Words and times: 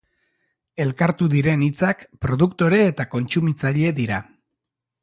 Elkartu 0.85 1.27
diren 1.33 1.65
hitzak, 1.67 2.01
produktore 2.27 2.81
eta 2.87 3.09
kontsumitzaile 3.13 3.95
dira. 4.03 4.25